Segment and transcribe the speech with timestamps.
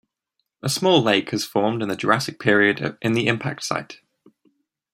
[0.63, 3.99] A small lake has formed in the Jurassic period in the impact site.